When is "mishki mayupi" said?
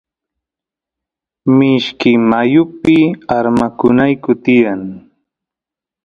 1.57-2.97